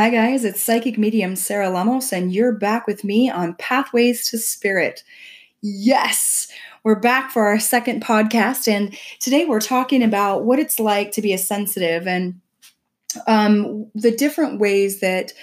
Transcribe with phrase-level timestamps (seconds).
[0.00, 4.38] Hi, guys, it's psychic medium Sarah Lemos, and you're back with me on Pathways to
[4.38, 5.04] Spirit.
[5.60, 6.48] Yes,
[6.84, 11.20] we're back for our second podcast, and today we're talking about what it's like to
[11.20, 12.40] be a sensitive and
[13.26, 15.34] um, the different ways that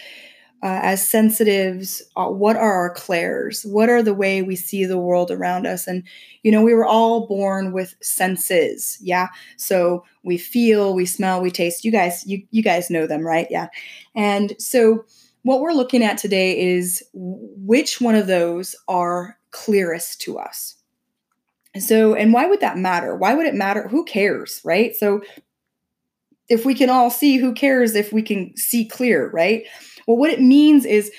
[0.63, 3.63] uh, as sensitives, uh, what are our clairs?
[3.63, 5.85] What are the way we see the world around us?
[5.85, 6.03] And
[6.43, 9.27] you know, we were all born with senses, yeah.
[9.57, 11.85] So we feel, we smell, we taste.
[11.85, 13.47] You guys, you you guys know them, right?
[13.49, 13.67] Yeah.
[14.15, 15.05] And so,
[15.43, 20.75] what we're looking at today is which one of those are clearest to us.
[21.79, 23.15] So, and why would that matter?
[23.15, 23.87] Why would it matter?
[23.87, 24.95] Who cares, right?
[24.95, 25.21] So,
[26.49, 29.65] if we can all see, who cares if we can see clear, right?
[30.07, 31.11] Well, what it means is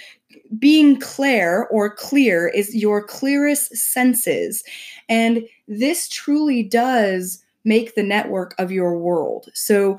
[0.59, 4.64] being clear or clear is your clearest senses.
[5.09, 9.48] And this truly does make the network of your world.
[9.55, 9.98] So,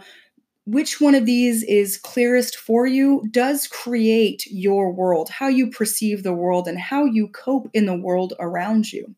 [0.65, 6.21] which one of these is clearest for you does create your world, how you perceive
[6.23, 9.15] the world, and how you cope in the world around you.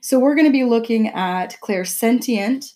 [0.00, 2.72] So, we're going to be looking at clairsentient,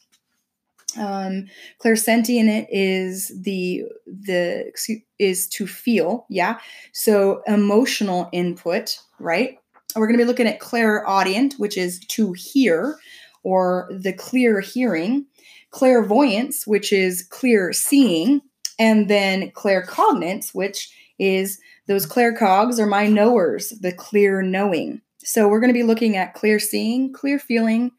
[0.99, 1.47] um,
[1.83, 4.73] clairsentient is the the
[5.19, 6.59] is to feel, yeah.
[6.93, 9.59] So emotional input, right?
[9.97, 12.97] We're going to be looking at clairaudient, which is to hear,
[13.43, 15.27] or the clear hearing.
[15.71, 18.41] Clairvoyance, which is clear seeing,
[18.79, 25.01] and then claircognance, which is those claircogs are my knowers, the clear knowing.
[25.19, 27.93] So we're going to be looking at clear seeing, clear feeling,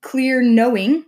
[0.00, 1.04] clear knowing,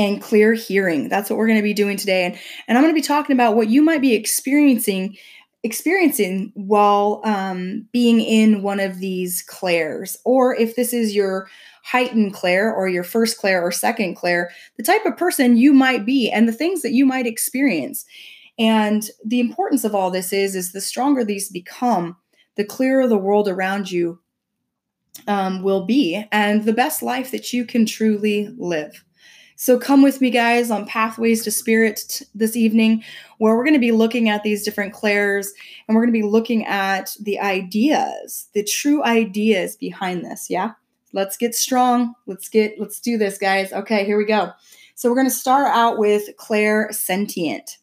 [0.00, 1.10] and clear hearing.
[1.10, 2.24] That's what we're going to be doing today.
[2.24, 5.16] And, and I'm going to be talking about what you might be experiencing
[5.62, 11.50] experiencing while um, being in one of these clairs, or if this is your
[11.84, 16.06] heightened clair or your first clair or second clair, the type of person you might
[16.06, 18.06] be and the things that you might experience.
[18.58, 22.16] And the importance of all this is is the stronger these become,
[22.56, 24.18] the clearer the world around you
[25.26, 29.04] um, will be, and the best life that you can truly live.
[29.60, 33.04] So come with me, guys, on Pathways to Spirit this evening,
[33.36, 35.52] where we're going to be looking at these different clairs
[35.86, 40.48] and we're going to be looking at the ideas, the true ideas behind this.
[40.48, 40.70] Yeah.
[41.12, 42.14] Let's get strong.
[42.24, 43.70] Let's get, let's do this, guys.
[43.70, 44.50] Okay, here we go.
[44.94, 47.76] So we're going to start out with clairsentient,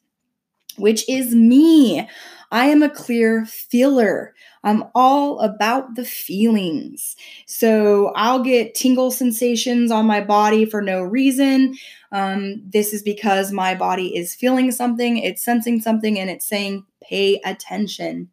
[0.77, 2.09] which is me.
[2.51, 4.33] I am a clear feeler.
[4.63, 7.15] I'm all about the feelings.
[7.45, 11.75] So I'll get tingle sensations on my body for no reason.
[12.11, 16.85] Um, this is because my body is feeling something, it's sensing something, and it's saying,
[17.01, 18.29] pay attention.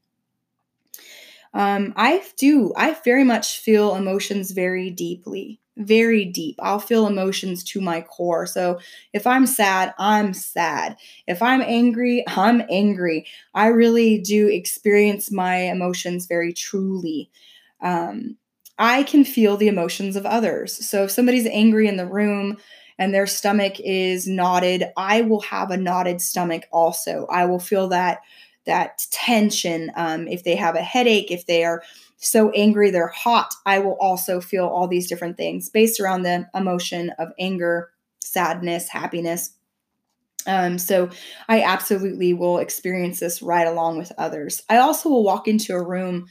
[1.55, 6.57] Um, I do, I very much feel emotions very deeply very deep.
[6.61, 8.47] I'll feel emotions to my core.
[8.47, 8.79] So
[9.13, 10.97] if I'm sad, I'm sad.
[11.27, 13.27] If I'm angry, I'm angry.
[13.55, 17.31] I really do experience my emotions very truly.
[17.83, 18.37] Um,
[18.79, 20.87] I can feel the emotions of others.
[20.89, 22.59] So if somebody's angry in the room,
[22.97, 27.89] and their stomach is knotted i will have a knotted stomach also i will feel
[27.89, 28.21] that
[28.67, 31.83] that tension um, if they have a headache if they are
[32.25, 36.49] so angry they're hot, I will also feel all these different things based around the
[36.55, 39.51] emotion of anger, sadness, happiness.
[40.47, 41.11] Um, so
[41.49, 44.63] I absolutely will experience this right along with others.
[44.69, 46.27] I also will walk into a room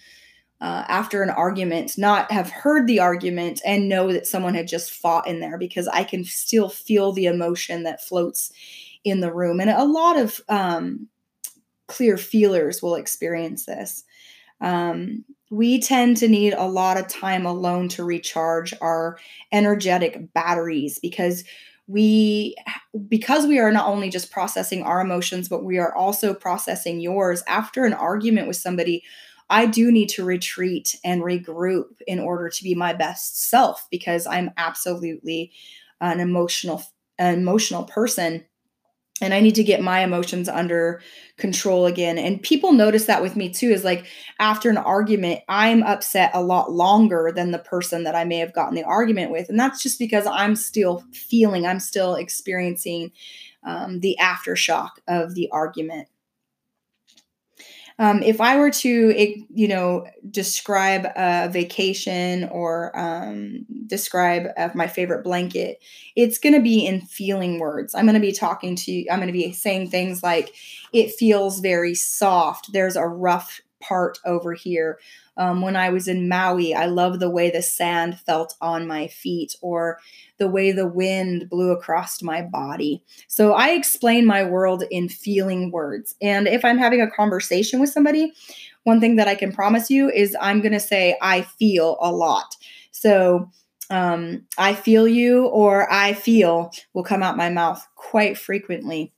[0.61, 4.91] uh, after an argument, not have heard the argument and know that someone had just
[4.91, 8.51] fought in there because I can still feel the emotion that floats
[9.03, 9.59] in the room.
[9.59, 11.09] And a lot of um,
[11.87, 14.03] clear feelers will experience this.
[14.61, 19.17] Um, we tend to need a lot of time alone to recharge our
[19.51, 21.43] energetic batteries because
[21.87, 22.55] we
[23.07, 27.43] because we are not only just processing our emotions but we are also processing yours
[27.45, 29.03] after an argument with somebody
[29.49, 34.25] i do need to retreat and regroup in order to be my best self because
[34.25, 35.51] i'm absolutely
[35.99, 36.81] an emotional
[37.19, 38.45] an emotional person
[39.21, 41.01] and I need to get my emotions under
[41.37, 42.17] control again.
[42.17, 44.05] And people notice that with me too is like
[44.39, 48.53] after an argument, I'm upset a lot longer than the person that I may have
[48.53, 49.49] gotten the argument with.
[49.49, 53.11] And that's just because I'm still feeling, I'm still experiencing
[53.63, 56.07] um, the aftershock of the argument.
[57.99, 65.23] Um, if I were to, you know, describe a vacation or um, describe my favorite
[65.23, 65.79] blanket,
[66.15, 67.93] it's going to be in feeling words.
[67.93, 70.53] I'm going to be talking to you, I'm going to be saying things like,
[70.91, 72.73] it feels very soft.
[72.73, 74.99] There's a rough part over here.
[75.37, 79.07] Um, when I was in Maui, I love the way the sand felt on my
[79.07, 79.99] feet or
[80.37, 83.03] the way the wind blew across my body.
[83.27, 86.15] So I explain my world in feeling words.
[86.21, 88.33] And if I'm having a conversation with somebody,
[88.83, 92.11] one thing that I can promise you is I'm going to say, I feel a
[92.11, 92.55] lot.
[92.91, 93.49] So,
[93.89, 99.13] um, I feel you or I feel will come out my mouth quite frequently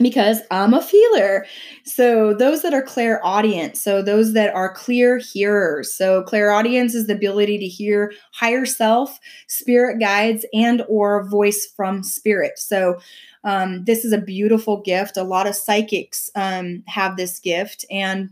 [0.00, 1.46] because I'm a feeler.
[1.84, 5.92] So those that are clairaudient, so those that are clear hearers.
[5.92, 9.18] So clairaudience is the ability to hear higher self,
[9.48, 12.58] spirit guides, and or voice from spirit.
[12.58, 12.98] So
[13.44, 15.16] um, this is a beautiful gift.
[15.16, 18.30] A lot of psychics um, have this gift and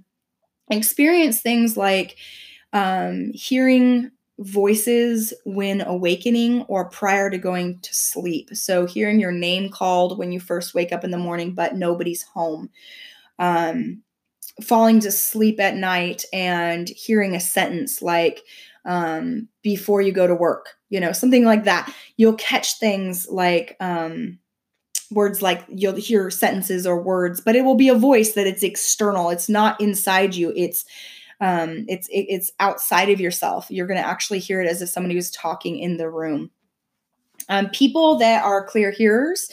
[0.71, 2.17] experience things like
[2.73, 8.51] um, hearing voices when awakening or prior to going to sleep.
[8.53, 12.23] So, hearing your name called when you first wake up in the morning, but nobody's
[12.23, 12.71] home.
[13.39, 14.03] Um,
[14.63, 18.43] falling to sleep at night and hearing a sentence like,
[18.87, 21.93] um, before you go to work, you know, something like that.
[22.17, 24.39] You'll catch things like, um,
[25.11, 28.63] words like you'll hear sentences or words, but it will be a voice that it's
[28.63, 29.31] external.
[29.31, 30.53] It's not inside you.
[30.57, 30.85] It's
[31.41, 33.71] um, it's it, it's outside of yourself.
[33.71, 36.51] You're going to actually hear it as if somebody was talking in the room.
[37.49, 39.51] Um, people that are clear hearers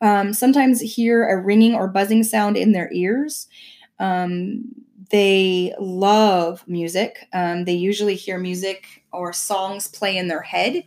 [0.00, 3.48] um, sometimes hear a ringing or buzzing sound in their ears.
[3.98, 4.64] Um,
[5.10, 7.26] they love music.
[7.32, 10.84] Um, they usually hear music or songs play in their head.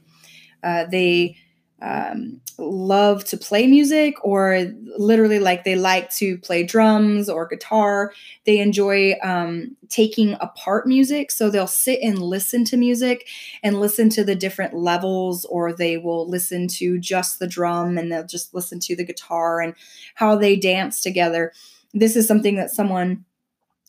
[0.63, 1.37] Uh, they
[1.81, 8.13] um, love to play music or literally like they like to play drums or guitar.
[8.45, 11.31] They enjoy um, taking apart music.
[11.31, 13.27] So they'll sit and listen to music
[13.63, 18.11] and listen to the different levels, or they will listen to just the drum and
[18.11, 19.73] they'll just listen to the guitar and
[20.15, 21.53] how they dance together.
[21.93, 23.25] This is something that someone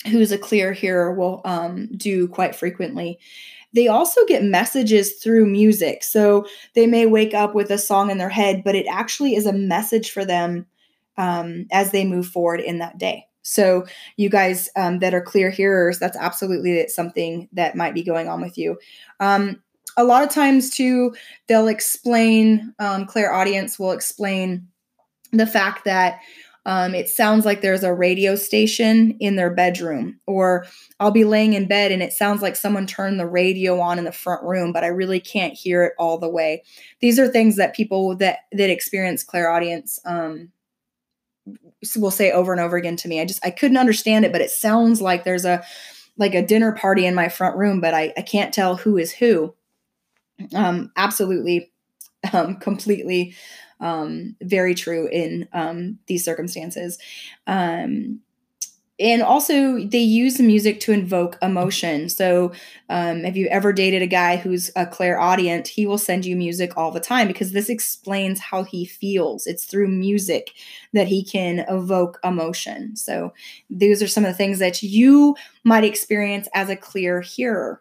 [0.06, 3.18] who's a clear hearer will um, do quite frequently.
[3.72, 6.02] They also get messages through music.
[6.02, 9.46] So they may wake up with a song in their head, but it actually is
[9.46, 10.66] a message for them
[11.16, 13.26] um, as they move forward in that day.
[13.42, 13.86] So,
[14.16, 18.42] you guys um, that are clear hearers, that's absolutely something that might be going on
[18.42, 18.78] with you.
[19.18, 19.62] Um,
[19.96, 21.14] a lot of times, too,
[21.48, 24.68] they'll explain, um, clairaudience will explain
[25.32, 26.20] the fact that
[26.70, 30.66] um, it sounds like there's a radio station in their bedroom, or
[31.00, 34.04] I'll be laying in bed and it sounds like someone turned the radio on in
[34.04, 36.62] the front room, but I really can't hear it all the way.
[37.00, 40.52] These are things that people that that experience clairaudience um,
[41.96, 43.20] will say over and over again to me.
[43.20, 45.64] I just I couldn't understand it, but it sounds like there's a
[46.18, 49.10] like a dinner party in my front room, but I, I can't tell who is
[49.10, 49.56] who.
[50.54, 51.72] Um, absolutely,
[52.32, 53.34] um, completely
[53.80, 56.98] um, very true in um, these circumstances.
[57.46, 58.20] Um,
[59.00, 62.10] and also, they use the music to invoke emotion.
[62.10, 62.52] So,
[62.90, 66.76] um, if you ever dated a guy who's a clairaudient, he will send you music
[66.76, 69.46] all the time because this explains how he feels.
[69.46, 70.50] It's through music
[70.92, 72.94] that he can evoke emotion.
[72.94, 73.32] So,
[73.70, 75.34] those are some of the things that you
[75.64, 77.80] might experience as a clear hearer.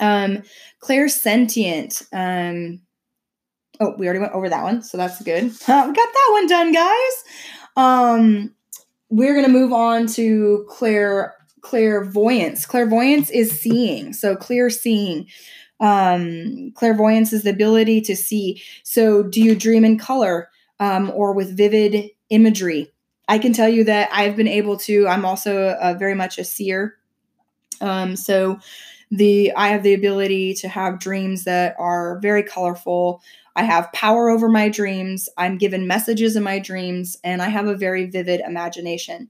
[0.00, 0.42] Um,
[0.82, 2.06] clairsentient.
[2.12, 2.83] Um,
[3.80, 5.44] Oh, we already went over that one, so that's good.
[5.52, 7.24] We got that one done, guys.
[7.76, 8.54] Um,
[9.10, 12.66] we're gonna move on to clair clairvoyance.
[12.66, 15.26] Clairvoyance is seeing, so clear seeing.
[15.80, 18.62] Um, clairvoyance is the ability to see.
[18.84, 22.92] So, do you dream in color um, or with vivid imagery?
[23.28, 25.08] I can tell you that I've been able to.
[25.08, 26.96] I'm also a, very much a seer.
[27.80, 28.58] Um, so,
[29.10, 33.22] the I have the ability to have dreams that are very colorful.
[33.56, 35.28] I have power over my dreams.
[35.36, 39.28] I'm given messages in my dreams, and I have a very vivid imagination.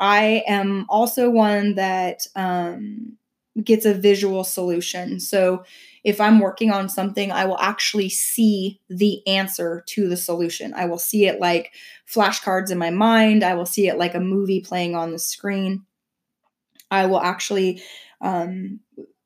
[0.00, 3.16] I am also one that um,
[3.62, 5.20] gets a visual solution.
[5.20, 5.64] So
[6.02, 10.74] if I'm working on something, I will actually see the answer to the solution.
[10.74, 11.72] I will see it like
[12.12, 15.84] flashcards in my mind, I will see it like a movie playing on the screen.
[16.90, 17.82] I will actually
[18.20, 18.80] um,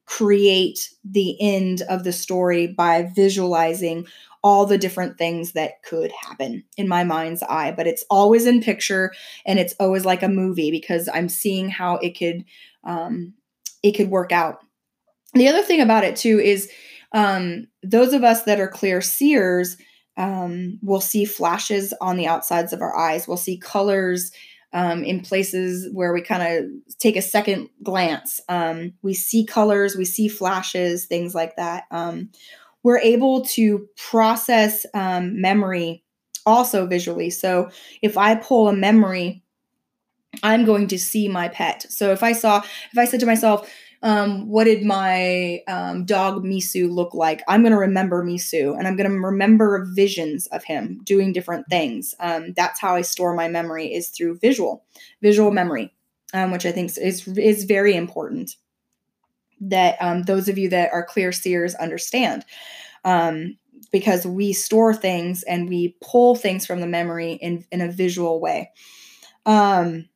[0.09, 4.07] create the end of the story by visualizing
[4.43, 7.73] all the different things that could happen in my mind's eye.
[7.77, 9.13] But it's always in picture
[9.45, 12.45] and it's always like a movie because i'm seeing how it could
[12.85, 13.35] um,
[13.83, 14.61] it could work out.
[15.35, 16.71] The other thing about it too is
[17.13, 19.77] um, those of us that are clear seers
[20.17, 23.29] um, will see flashes on the outsides of our eyes.
[23.29, 24.33] We'll see colors
[24.73, 28.41] um, in places where we kind of take a second glance.
[28.49, 31.85] Um, we see colors, we see flashes, things like that.
[31.91, 32.31] Um,
[32.83, 36.05] we're able to process um, memory
[36.47, 37.31] also visually.
[37.31, 37.71] So
[38.03, 39.43] if I pull a memory,
[40.43, 41.87] I'm going to see my pet.
[41.89, 42.59] So if I saw,
[42.93, 43.71] if I said to myself,
[44.03, 47.43] um, what did my um, dog Misu look like?
[47.49, 51.67] I'm going to remember Misu and I'm going to remember visions of him doing different
[51.69, 52.15] things.
[52.21, 54.85] Um, that's how I store my memory is through visual,
[55.21, 55.93] visual memory,
[56.33, 58.55] um, which I think is, is very important
[59.61, 62.45] that um, those of you that are clear seers understand.
[63.05, 63.59] Um,
[63.91, 68.41] because we store things and we pull things from the memory in, in a visual
[68.41, 68.71] way.
[69.47, 70.09] Um,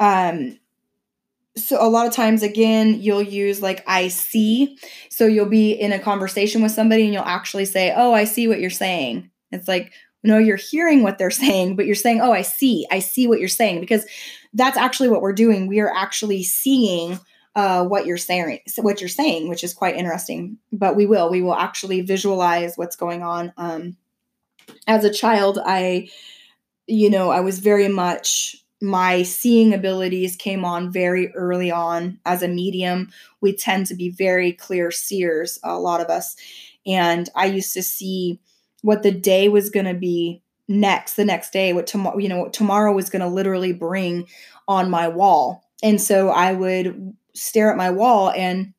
[0.00, 0.58] um,
[1.56, 4.78] so a lot of times again you'll use like i see.
[5.10, 8.46] So you'll be in a conversation with somebody and you'll actually say oh i see
[8.46, 9.30] what you're saying.
[9.50, 12.86] It's like no you're hearing what they're saying but you're saying oh i see.
[12.90, 13.80] I see what you're saying.
[13.80, 14.06] Because
[14.54, 15.66] that's actually what we're doing.
[15.66, 17.18] We are actually seeing
[17.54, 20.58] uh, what you're saying, what you're saying, which is quite interesting.
[20.72, 23.52] But we will, we will actually visualize what's going on.
[23.56, 23.96] Um,
[24.86, 26.08] as a child, I,
[26.86, 32.42] you know, I was very much my seeing abilities came on very early on as
[32.42, 33.10] a medium.
[33.40, 36.36] We tend to be very clear seers, a lot of us,
[36.86, 38.40] and I used to see
[38.82, 42.40] what the day was going to be next the next day what tomorrow you know
[42.40, 44.28] what tomorrow was going to literally bring
[44.68, 48.74] on my wall and so i would stare at my wall and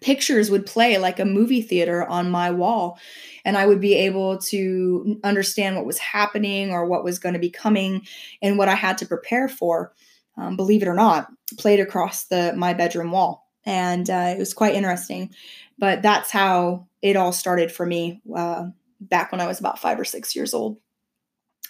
[0.00, 2.98] pictures would play like a movie theater on my wall
[3.44, 7.38] and i would be able to understand what was happening or what was going to
[7.38, 8.02] be coming
[8.42, 9.92] and what i had to prepare for
[10.36, 11.28] um, believe it or not
[11.58, 15.30] played across the my bedroom wall and uh, it was quite interesting
[15.78, 18.64] but that's how it all started for me uh,
[19.00, 20.78] back when i was about five or six years old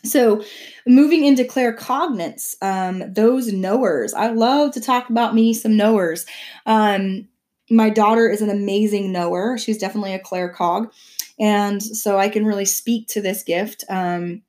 [0.02, 0.42] so,
[0.86, 4.14] moving into claircognizance, um, those knowers.
[4.14, 6.24] I love to talk about me some knowers.
[6.64, 7.28] Um,
[7.70, 9.56] my daughter is an amazing knower.
[9.56, 10.90] She's definitely a claircog.
[11.38, 13.84] And so I can really speak to this gift.
[13.88, 14.42] Um,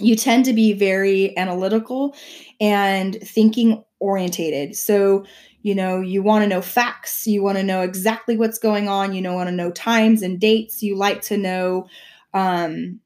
[0.00, 2.14] you tend to be very analytical
[2.60, 4.76] and thinking orientated.
[4.76, 5.24] So,
[5.62, 9.12] you know, you want to know facts, you want to know exactly what's going on,
[9.12, 11.88] you know, want to know times and dates, you like to know
[12.32, 13.00] um,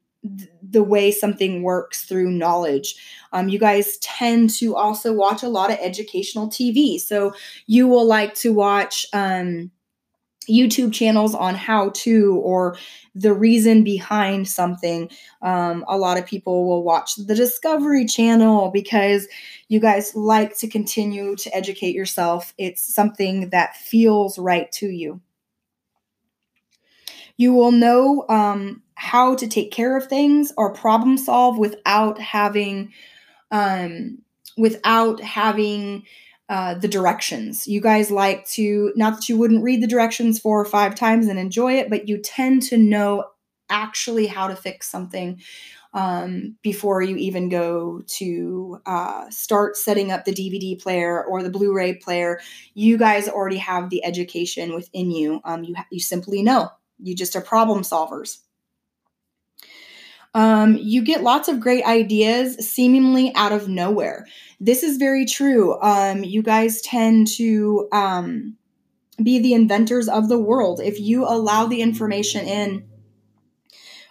[0.62, 2.95] the way something works through knowledge.
[3.33, 6.99] Um, you guys tend to also watch a lot of educational TV.
[6.99, 7.35] So
[7.67, 9.71] you will like to watch um,
[10.49, 12.76] YouTube channels on how to or
[13.14, 15.11] the reason behind something.
[15.41, 19.29] Um, a lot of people will watch the Discovery Channel because
[19.69, 22.55] you guys like to continue to educate yourself.
[22.59, 25.21] It's something that feels right to you.
[27.37, 32.93] You will know um, how to take care of things or problem solve without having
[33.51, 34.19] um,
[34.57, 36.05] without having
[36.49, 37.67] uh, the directions.
[37.67, 41.27] You guys like to not that you wouldn't read the directions four or five times
[41.27, 43.25] and enjoy it, but you tend to know
[43.71, 45.41] actually how to fix something
[45.95, 51.51] um, before you even go to uh, start setting up the DVD player or the
[51.51, 52.41] Blu-ray player.
[52.75, 55.41] You guys already have the education within you.
[55.45, 56.71] Um, you ha- you simply know.
[57.02, 58.38] You just are problem solvers.
[60.35, 64.26] Um, you get lots of great ideas seemingly out of nowhere.
[64.61, 65.80] This is very true.
[65.82, 68.56] Um, you guys tend to um,
[69.23, 70.80] be the inventors of the world.
[70.80, 72.85] If you allow the information in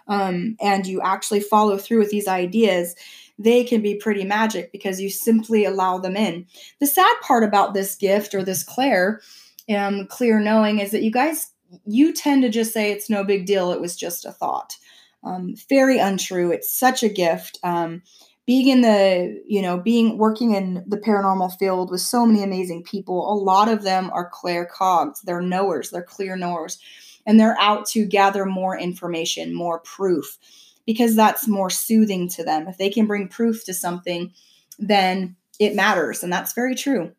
[0.07, 2.95] um, and you actually follow through with these ideas,
[3.39, 6.45] they can be pretty magic because you simply allow them in.
[6.79, 9.21] The sad part about this gift or this clair,
[9.69, 11.50] um, clear knowing, is that you guys
[11.86, 13.72] you tend to just say it's no big deal.
[13.72, 14.75] It was just a thought
[15.24, 16.51] um, very untrue.
[16.51, 17.60] It's such a gift.
[17.63, 18.01] Um,
[18.48, 22.84] being in the, you know, being working in the paranormal field with so many amazing
[22.84, 25.22] people, a lot of them are claircogs.
[25.22, 25.90] They're knowers.
[25.90, 26.80] They're clear knowers,
[27.25, 30.38] and they're out to gather more information, more proof,
[30.86, 32.68] because that's more soothing to them.
[32.68, 34.34] If they can bring proof to something,
[34.80, 37.12] then it matters, and that's very true.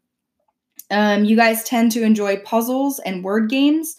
[0.90, 3.96] Um, you guys tend to enjoy puzzles and word games.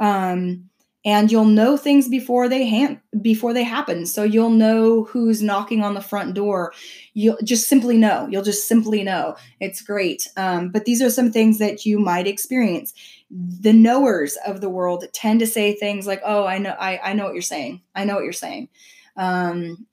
[0.00, 0.70] Um,
[1.04, 4.04] and you'll know things before they ha- before they happen.
[4.04, 6.72] So you'll know who's knocking on the front door.
[7.14, 8.28] You'll just simply know.
[8.30, 9.36] You'll just simply know.
[9.60, 10.28] It's great.
[10.36, 12.92] Um, but these are some things that you might experience.
[13.30, 17.12] The knowers of the world tend to say things like oh i know i, I
[17.14, 17.80] know what you're saying.
[17.94, 18.68] I know what you're saying.
[19.16, 19.86] Um,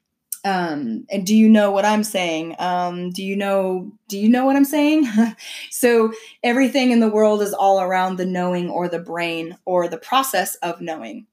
[0.47, 2.55] um, and do you know what i'm saying?
[2.59, 5.05] Um, do you know do you know what i'm saying?
[5.69, 6.13] So
[6.43, 10.55] everything in the world is all around the knowing or the brain or the process
[10.55, 11.27] of knowing.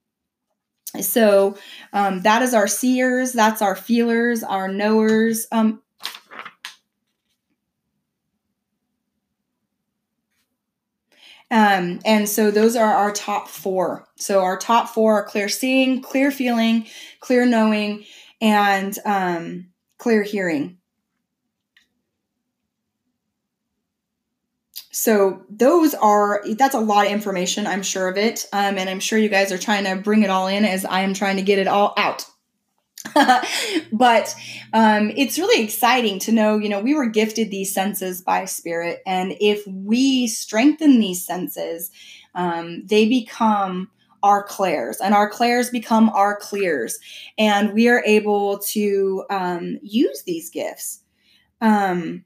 [1.00, 1.56] So
[1.92, 5.80] um, that is our seers that's our feelers our knowers um,
[11.50, 14.09] Um, and so those are our top four.
[14.16, 16.87] So our top four are clear seeing, clear feeling,
[17.21, 18.04] clear knowing,
[18.44, 20.76] and um, clear hearing.
[24.90, 27.66] So those are that's a lot of information.
[27.66, 30.30] I'm sure of it, um, and I'm sure you guys are trying to bring it
[30.30, 32.26] all in as I am trying to get it all out.
[33.92, 34.34] but
[34.72, 39.02] um, it's really exciting to know, you know, we were gifted these senses by spirit.
[39.06, 41.90] And if we strengthen these senses,
[42.34, 43.90] um, they become
[44.25, 46.99] our clairs and our clairs become our clears
[47.38, 51.00] and we are able to um, use these gifts
[51.61, 52.25] um,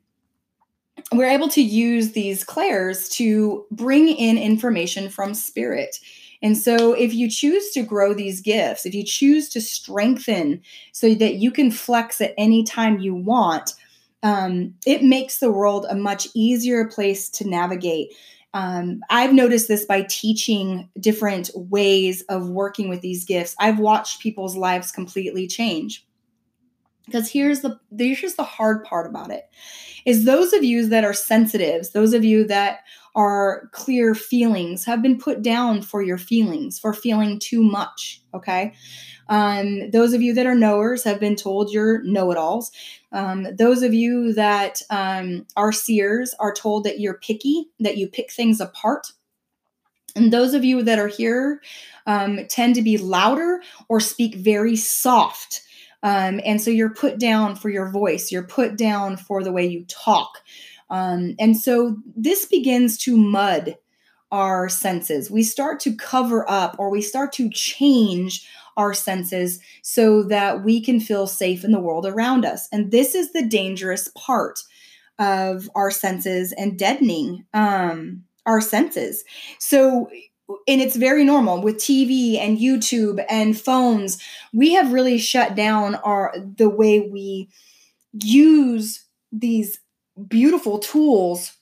[1.12, 5.98] we're able to use these clairs to bring in information from spirit
[6.42, 10.62] and so, if you choose to grow these gifts, if you choose to strengthen
[10.92, 13.74] so that you can flex at any time you want,
[14.22, 18.14] um, it makes the world a much easier place to navigate.
[18.54, 23.54] Um, I've noticed this by teaching different ways of working with these gifts.
[23.60, 26.06] I've watched people's lives completely change.
[27.08, 29.44] Because here's the here's the hard part about it
[30.04, 32.80] is those of you that are sensitives, those of you that
[33.14, 38.22] are clear feelings have been put down for your feelings, for feeling too much.
[38.32, 38.74] Okay.
[39.28, 42.70] Um, those of you that are knowers have been told you're know it alls.
[43.12, 48.08] Um, those of you that um, are seers are told that you're picky, that you
[48.08, 49.12] pick things apart.
[50.16, 51.60] And those of you that are here
[52.06, 55.62] um, tend to be louder or speak very soft.
[56.02, 59.66] Um, and so you're put down for your voice, you're put down for the way
[59.66, 60.42] you talk.
[60.90, 63.76] Um, and so this begins to mud
[64.30, 65.30] our senses.
[65.30, 70.80] We start to cover up or we start to change our senses so that we
[70.80, 72.68] can feel safe in the world around us.
[72.70, 74.60] And this is the dangerous part
[75.18, 79.24] of our senses and deadening um, our senses.
[79.58, 80.08] So,
[80.66, 84.18] and it's very normal with TV and YouTube and phones.
[84.52, 87.48] We have really shut down our the way we
[88.12, 89.78] use these
[90.28, 91.52] beautiful tools.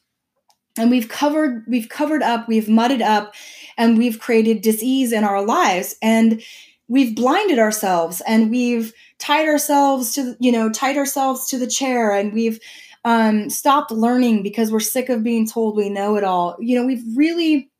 [0.78, 3.34] And we've covered we've covered up we've mudded up
[3.76, 5.96] and we've created disease in our lives.
[6.02, 6.42] And
[6.88, 12.12] we've blinded ourselves and we've tied ourselves to you know tied ourselves to the chair
[12.12, 12.60] and we've
[13.04, 16.56] um, stopped learning because we're sick of being told we know it all.
[16.60, 17.70] You know we've really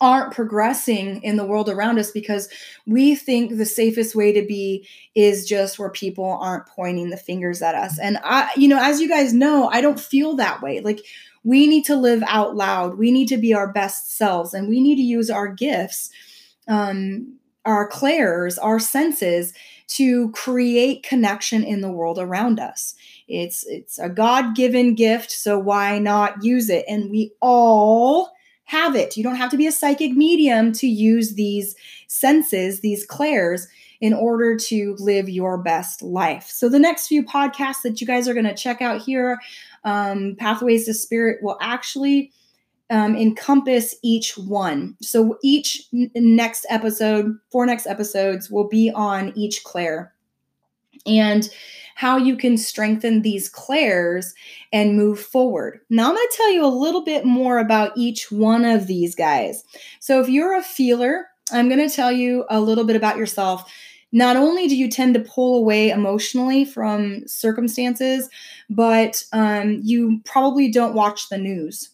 [0.00, 2.48] aren't progressing in the world around us because
[2.86, 7.62] we think the safest way to be is just where people aren't pointing the fingers
[7.62, 7.98] at us.
[7.98, 10.80] And I, you know, as you guys know, I don't feel that way.
[10.80, 11.00] Like,
[11.44, 12.98] we need to live out loud.
[12.98, 16.10] We need to be our best selves and we need to use our gifts,
[16.66, 19.54] um, our clairs, our senses
[19.88, 22.94] to create connection in the world around us.
[23.26, 26.84] It's it's a God-given gift, so why not use it?
[26.88, 28.30] And we all
[28.68, 29.16] have it.
[29.16, 31.74] You don't have to be a psychic medium to use these
[32.06, 33.66] senses, these clairs,
[34.02, 36.46] in order to live your best life.
[36.48, 39.40] So, the next few podcasts that you guys are going to check out here,
[39.84, 42.30] um, Pathways to Spirit, will actually
[42.90, 44.96] um, encompass each one.
[45.00, 50.12] So, each n- next episode, four next episodes, will be on each clair.
[51.06, 51.48] And
[51.98, 54.32] how you can strengthen these clairs
[54.72, 55.80] and move forward.
[55.90, 59.16] Now, I'm going to tell you a little bit more about each one of these
[59.16, 59.64] guys.
[59.98, 63.68] So, if you're a feeler, I'm going to tell you a little bit about yourself.
[64.12, 68.28] Not only do you tend to pull away emotionally from circumstances,
[68.70, 71.90] but um, you probably don't watch the news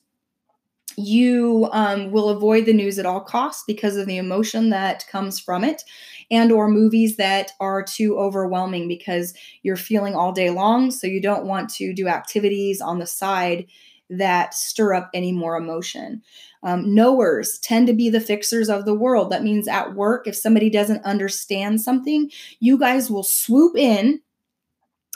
[0.96, 5.38] you um, will avoid the news at all costs because of the emotion that comes
[5.38, 5.82] from it
[6.30, 11.20] and or movies that are too overwhelming because you're feeling all day long so you
[11.20, 13.66] don't want to do activities on the side
[14.10, 16.22] that stir up any more emotion
[16.62, 20.36] um, knowers tend to be the fixers of the world that means at work if
[20.36, 24.20] somebody doesn't understand something you guys will swoop in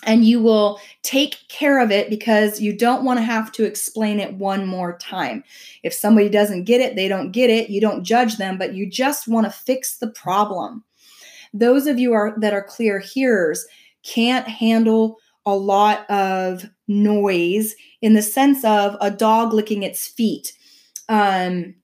[0.04, 4.20] and you will take care of it because you don't want to have to explain
[4.20, 5.42] it one more time.
[5.82, 7.70] If somebody doesn't get it, they don't get it.
[7.70, 10.84] You don't judge them, but you just want to fix the problem.
[11.58, 13.66] Those of you are that are clear hearers
[14.04, 20.52] can't handle a lot of noise in the sense of a dog licking its feet.
[21.08, 21.74] Um,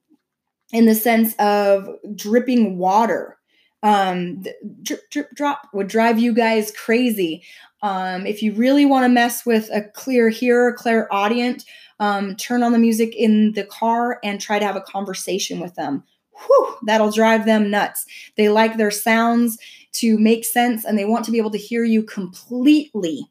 [0.73, 3.39] in the sense of dripping water
[3.85, 4.43] um,
[4.83, 7.45] drip, drip, drop would drive you guys crazy.
[7.83, 11.65] Um, if you really want to mess with a clear hearer, clairaudient,
[12.01, 15.75] um, turn on the music in the car and try to have a conversation with
[15.75, 16.03] them.
[16.47, 18.07] Whew, that'll drive them nuts.
[18.37, 19.59] They like their sounds
[19.94, 23.31] to make sense and they want to be able to hear you completely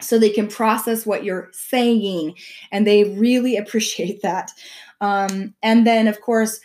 [0.00, 2.34] so they can process what you're saying.
[2.70, 4.50] And they really appreciate that.
[5.00, 6.60] Um, and then, of course,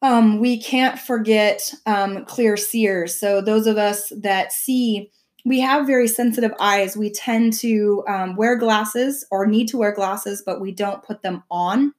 [0.00, 3.18] um, we can't forget um, clear seers.
[3.18, 5.10] So, those of us that see
[5.44, 6.96] we have very sensitive eyes.
[6.96, 11.22] We tend to um, wear glasses or need to wear glasses, but we don't put
[11.22, 11.94] them on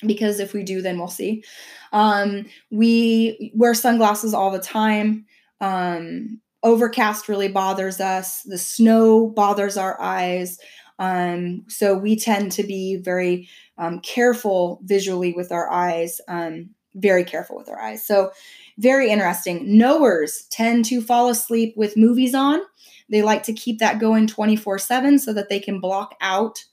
[0.00, 1.44] because if we do, then we'll see.
[1.92, 5.26] Um, we wear sunglasses all the time.
[5.60, 8.42] Um, overcast really bothers us.
[8.42, 10.58] The snow bothers our eyes.
[10.98, 17.24] Um, so we tend to be very um, careful visually with our eyes, um, very
[17.24, 18.06] careful with our eyes.
[18.06, 18.30] So,
[18.78, 19.78] very interesting.
[19.78, 22.60] Knowers tend to fall asleep with movies on.
[23.08, 26.64] They like to keep that going 24 7 so that they can block out.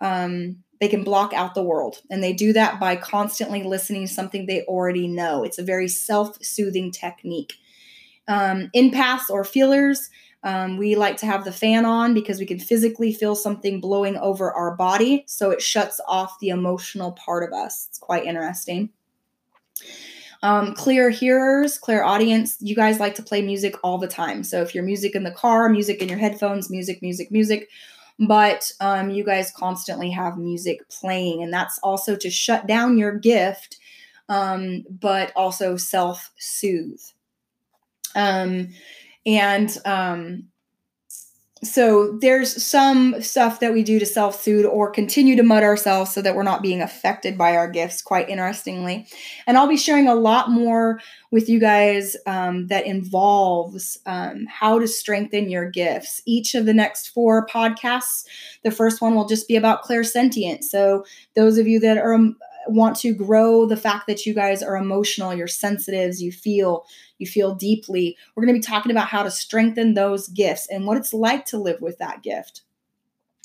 [0.00, 4.12] Um, they can block out the world and they do that by constantly listening to
[4.12, 7.54] something they already know it's a very self-soothing technique
[8.28, 10.10] um, empaths or feelers
[10.46, 14.16] um, we like to have the fan on because we can physically feel something blowing
[14.16, 15.24] over our body.
[15.26, 17.86] So it shuts off the emotional part of us.
[17.88, 18.90] It's quite interesting.
[20.44, 24.44] Um, clear hearers, clairaudients you guys like to play music all the time.
[24.44, 27.68] So if you're music in the car, music in your headphones, music, music, music,
[28.18, 31.42] but um, you guys constantly have music playing.
[31.42, 33.76] And that's also to shut down your gift,
[34.28, 37.00] um, but also self soothe.
[38.14, 38.68] Um,
[39.26, 40.44] and um,
[41.64, 46.12] so there's some stuff that we do to self soothe or continue to mud ourselves
[46.12, 49.06] so that we're not being affected by our gifts, quite interestingly.
[49.46, 54.78] And I'll be sharing a lot more with you guys um, that involves um, how
[54.78, 56.20] to strengthen your gifts.
[56.26, 58.26] Each of the next four podcasts,
[58.62, 60.62] the first one will just be about clairsentient.
[60.62, 62.36] So those of you that are um,
[62.68, 66.84] want to grow the fact that you guys are emotional, you're sensitives, you feel,
[67.18, 68.16] you feel deeply.
[68.34, 71.44] We're going to be talking about how to strengthen those gifts and what it's like
[71.46, 72.62] to live with that gift.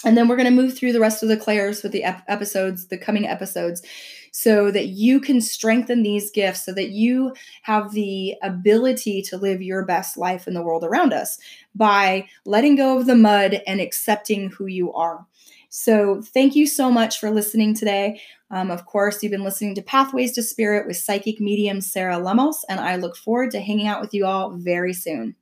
[0.03, 2.23] And then we're going to move through the rest of the clairs with the ep-
[2.27, 3.83] episodes, the coming episodes,
[4.31, 9.61] so that you can strengthen these gifts, so that you have the ability to live
[9.61, 11.37] your best life in the world around us
[11.75, 15.27] by letting go of the mud and accepting who you are.
[15.73, 18.21] So, thank you so much for listening today.
[18.51, 22.65] Um, of course, you've been listening to Pathways to Spirit with psychic medium Sarah Lemos,
[22.67, 25.37] and I look forward to hanging out with you all very soon.